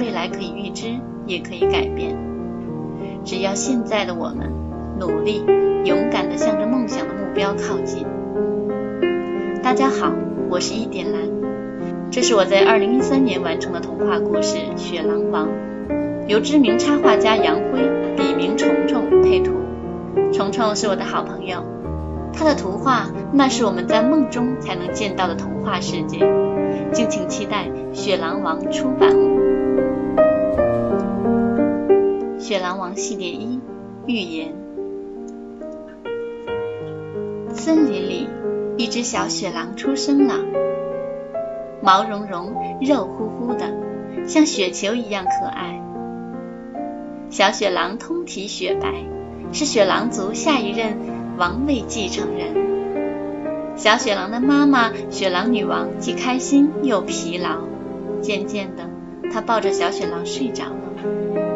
[0.00, 2.16] 未来可以预知，也可以改变。
[3.22, 4.50] 只要现在的我们
[4.98, 5.44] 努力、
[5.84, 8.06] 勇敢地向着梦想的目标靠近。
[9.62, 10.10] 大家好，
[10.48, 11.20] 我是一点蓝，
[12.10, 15.48] 这是我在二零一三年完成的童话故事《雪狼王》，
[16.26, 17.86] 由知名插画家杨辉
[18.16, 19.52] （笔名虫虫）配图。
[20.32, 21.62] 虫虫是我的好朋友，
[22.32, 26.20] 他的图画那是我们在梦中才能见到的童话世界。
[26.90, 29.38] 敬请期待《雪狼王》出版物，
[32.50, 33.60] 《雪狼王》系列一
[34.08, 34.52] 寓言。
[37.54, 38.28] 森林里，
[38.76, 40.34] 一只小雪狼出生了，
[41.80, 43.72] 毛茸茸、肉乎乎的，
[44.26, 45.80] 像雪球一样可爱。
[47.30, 48.94] 小雪狼通体雪白，
[49.52, 50.96] 是雪狼族下一任
[51.38, 53.76] 王位继承人。
[53.76, 57.60] 小雪狼的妈妈雪狼女王既开心又疲劳，
[58.20, 58.90] 渐渐的，
[59.32, 61.49] 她抱着小雪狼睡着了。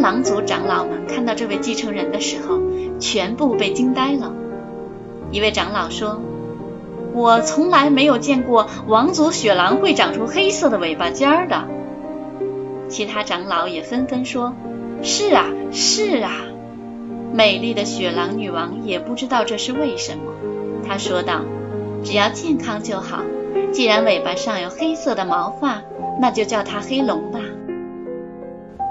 [0.00, 2.60] 狼族长老们看到这位继承人的时候，
[2.98, 4.32] 全部被惊呆了。
[5.30, 6.20] 一位长老说
[7.14, 11.64] ：“我从来没有见过王族雪狼会长出黑色的尾巴尖儿的。”
[12.88, 14.54] 其他长老也纷纷说
[15.02, 16.32] ：“是啊，是啊。”
[17.32, 20.32] 美丽的雪狼女王也不知道这是为什么。
[20.88, 21.42] 她说道
[22.02, 23.20] ：“只要健康就好。
[23.72, 25.82] 既然尾巴上有黑色的毛发，
[26.20, 27.29] 那就叫它黑龙。”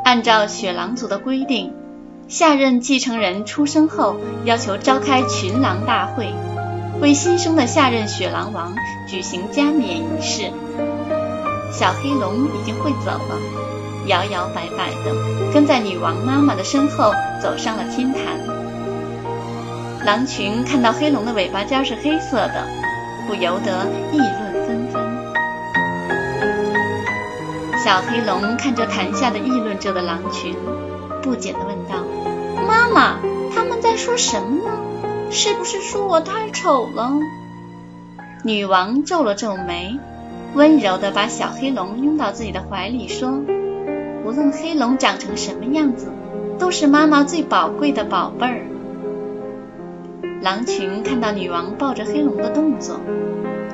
[0.10, 1.72] 按照雪狼族的规定，
[2.28, 6.34] 下任继承人出生后，要求召开群狼大会，
[7.00, 8.74] 为新生的下任雪狼王
[9.06, 10.52] 举行加冕仪式。
[11.72, 13.38] 小黑龙已经会走了。
[14.08, 18.20] 摇摇摆摆的跟在女王妈妈的身后走上了天坛。
[20.04, 22.66] 狼群看到黑龙的尾巴尖是黑色的，
[23.28, 24.49] 不由得议论
[27.90, 30.54] 小黑龙看着坛下的议论着的狼群，
[31.24, 32.06] 不解地问道
[32.68, 33.16] ：“妈妈，
[33.52, 34.70] 他们在说什么呢？
[35.32, 37.14] 是不是说我太丑了？”
[38.46, 39.98] 女王皱了皱眉，
[40.54, 43.42] 温柔地把小黑龙拥到自己的怀里说。
[44.24, 46.12] 无论黑龙长成什么样子，
[46.60, 48.68] 都是妈妈最宝贵的宝贝儿。
[50.44, 53.00] 狼群看到女王抱着黑龙的动作，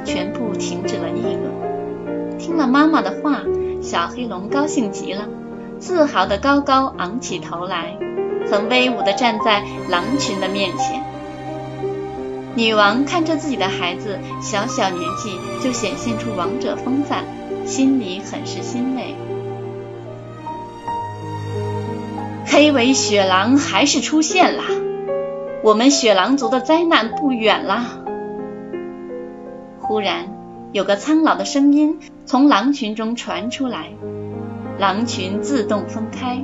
[0.05, 2.37] 全部停止了议论。
[2.39, 3.41] 听了妈妈的话，
[3.85, 5.27] 小黑龙高兴极了，
[5.77, 7.95] 自豪地高高昂起头来，
[8.49, 11.03] 很威武地站在狼群的面前。
[12.55, 17.25] 女王看着自己的孩子，小小年纪就显现出王者风范，
[17.67, 19.13] 心里很是欣慰。
[22.47, 24.63] 黑尾雪狼还是出现了，
[25.63, 27.83] 我们雪狼族的灾难不远了。
[29.79, 30.34] 忽然，
[30.75, 33.93] 有个苍老的声音从狼群中传出来，
[34.77, 36.43] 狼群自动分开，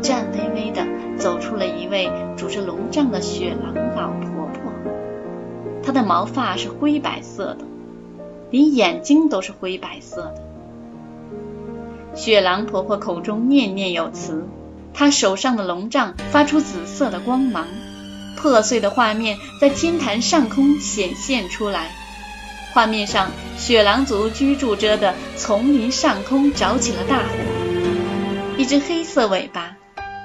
[0.00, 0.86] 颤巍巍的
[1.18, 4.72] 走出了一位拄着龙杖的雪狼老婆婆。
[5.82, 7.66] 她的毛发是灰白色的，
[8.48, 10.42] 连眼睛都是灰白色的。
[12.14, 14.48] 雪狼婆婆口中念念有词。
[14.94, 17.66] 她手上的龙杖发出紫色的光芒，
[18.38, 21.90] 破碎的画面在天坛上空显现出来。
[22.72, 27.24] 画面上，雪狼族居住着的丛林上空着起了大火。
[28.56, 29.76] 一只黑色尾巴、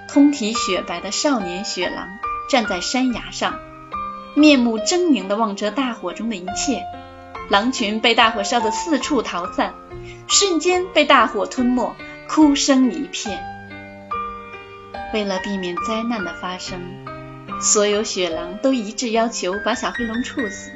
[0.07, 2.07] 通体雪白的少年雪狼
[2.49, 3.59] 站在山崖上，
[4.35, 6.83] 面目狰狞地望着大火中的一切。
[7.49, 9.73] 狼群被大火烧得四处逃散，
[10.27, 11.95] 瞬间被大火吞没，
[12.27, 13.43] 哭声一片。
[15.13, 16.79] 为了避免灾难的发生，
[17.61, 20.71] 所有雪狼都一致要求把小黑龙处死。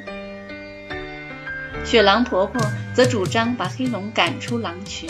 [1.84, 2.60] 雪狼婆婆
[2.94, 5.08] 则主张把黑龙赶出狼群。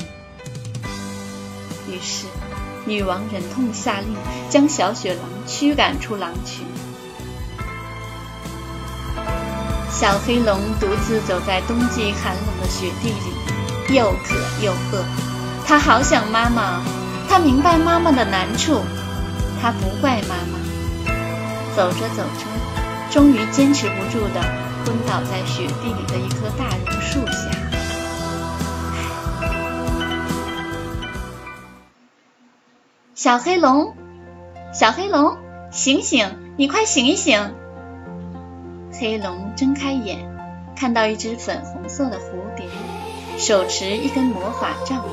[1.89, 2.27] 于是，
[2.87, 4.15] 女王忍痛下令
[4.49, 6.65] 将小雪狼驱赶出狼群。
[9.91, 15.05] 小黑龙独自走在冬季寒冷的雪地里，又渴又饿，
[15.67, 16.81] 它好想妈妈，
[17.29, 18.81] 它明白妈妈的难处。
[19.61, 21.15] 他不怪妈妈，
[21.77, 22.47] 走着走着，
[23.11, 24.41] 终于坚持不住的
[24.85, 27.51] 昏倒在雪地里的一棵大榕树下。
[33.15, 33.95] 小黑龙，
[34.73, 35.37] 小黑龙，
[35.71, 36.39] 醒醒！
[36.57, 37.55] 你快醒一醒！
[38.93, 40.19] 黑龙睁开眼，
[40.75, 42.67] 看到一只粉红色的蝴蝶，
[43.37, 45.05] 手持一根魔法杖，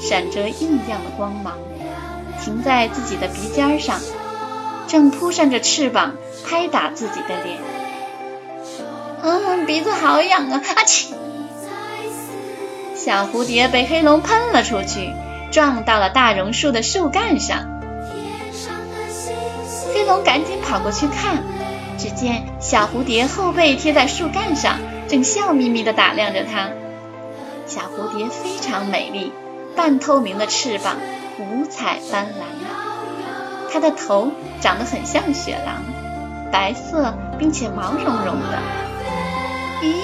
[0.00, 1.56] 闪着异样的光芒。
[2.40, 4.00] 停在自己的鼻尖上，
[4.88, 7.60] 正扑扇着翅膀拍打自己的脸。
[9.22, 10.60] 嗯，鼻子好痒啊！
[10.74, 11.14] 阿嚏！
[12.96, 15.12] 小蝴蝶被黑龙喷了出去，
[15.52, 17.80] 撞到了大榕树的树干上。
[19.94, 21.44] 黑龙赶紧跑过去看，
[21.98, 26.70] 只见小蝴蝶后背贴在树干上，正笑眯眯地打量着它。
[27.66, 29.32] 小蝴蝶非常美丽，
[29.76, 30.96] 半透明的翅膀
[31.38, 35.84] 五彩斑斓，它的头长得很像雪狼，
[36.50, 38.81] 白色并且毛茸茸的。
[39.82, 39.94] 咦，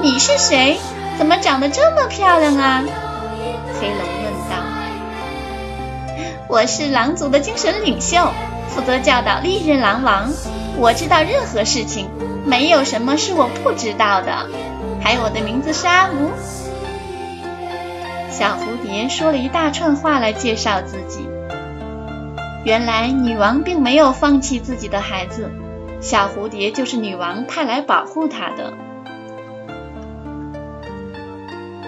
[0.00, 0.78] 你是谁？
[1.18, 2.82] 怎么长得这么漂亮啊？
[3.78, 4.56] 黑龙问道。
[6.48, 8.32] 我是狼族的精神领袖。
[8.68, 10.30] 负责教导历任狼王，
[10.76, 12.08] 我知道任何事情，
[12.44, 14.46] 没有什么是我不知道的。
[15.00, 16.30] 还有我的名字是阿吴。
[18.30, 21.28] 小蝴蝶说了一大串话来介绍自己。
[22.64, 25.50] 原来女王并没有放弃自己的孩子，
[26.00, 28.74] 小蝴蝶就是女王派来保护她的。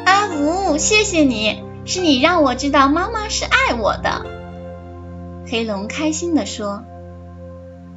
[0.09, 4.25] 阿吴，谢谢你，是你让我知道妈妈是爱我的。
[5.51, 6.83] 黑龙开心地说：“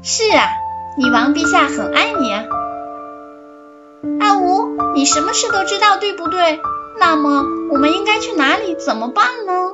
[0.03, 0.49] 是啊，
[0.97, 2.43] 女王陛下很爱你啊。”
[4.19, 6.59] 阿吴，你什么事都知道，对不对？
[6.99, 8.75] 那么我们应该去哪里？
[8.75, 9.71] 怎么办呢？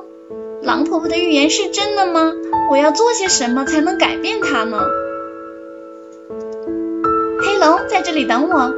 [0.62, 2.32] 狼婆婆的预言是真的吗？
[2.70, 4.78] 我要做些什么才能改变它呢？
[7.42, 8.72] 黑龙在这里等我。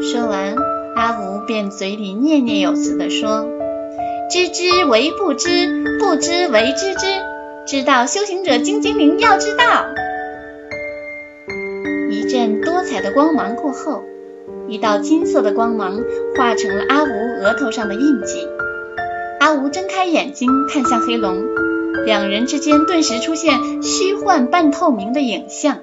[0.00, 0.56] 说完，
[0.96, 3.46] 阿吴便嘴里念念有词地说
[4.32, 7.06] ：“知之为不知，不知为知之。”
[7.68, 9.84] 知道修行者精精灵要知道。
[12.10, 14.04] 一阵多彩的光芒过后，
[14.68, 16.00] 一道金色的光芒
[16.34, 18.48] 化成了阿吴额头上的印记。
[19.38, 21.44] 阿吴睁开眼睛看向黑龙，
[22.06, 25.80] 两人之间顿时出现虚幻半透明的影像。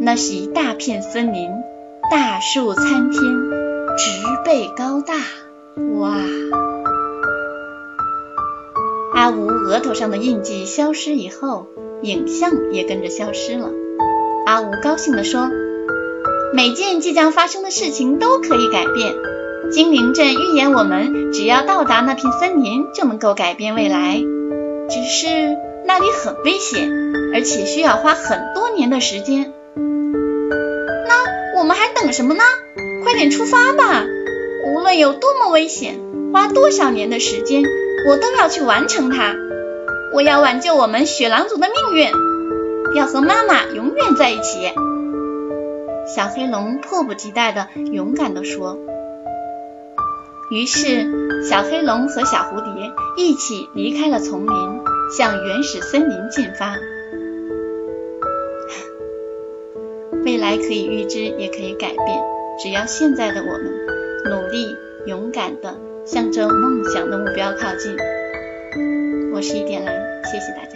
[0.00, 1.48] 那是一大片森林，
[2.10, 3.22] 大树参天，
[3.96, 4.10] 植
[4.44, 5.14] 被高大。
[5.98, 6.16] 哇！
[9.14, 11.66] 阿吴额头上的印记消失以后，
[12.02, 13.70] 影像也跟着消失了。
[14.44, 15.50] 阿吴高兴地说
[16.52, 19.14] ：“每件即将发生的事情都可以改变。
[19.70, 24.20] 精灵镇预言我们，只要到达那片森林，就能够改变未来。
[24.88, 25.26] 只是
[25.86, 26.90] 那里很危险，
[27.34, 29.52] 而且需要花很多年的时间。
[31.08, 32.42] 那我们还等什么呢？
[33.06, 34.04] 快点出发吧！
[34.66, 36.00] 无论有多么危险，
[36.32, 37.62] 花多少年的时间。”
[38.08, 39.32] 我都要去完成它，
[40.12, 42.10] 我要挽救我们雪狼族的命运，
[42.96, 44.72] 要和妈妈永远在一起。
[46.06, 48.76] 小黑龙迫不及待的勇敢地说。
[50.50, 54.80] 于是，小黑龙和小蝴蝶一起离开了丛林，
[55.16, 56.76] 向原始森林进发。
[60.24, 63.72] 未来可以预知，也可以改变，只要现在的我们
[64.30, 64.76] 努力、
[65.06, 65.74] 勇敢的。
[66.06, 67.96] 向着梦想的目标靠近。
[69.34, 69.92] 我是一点蓝，
[70.24, 70.75] 谢谢大家。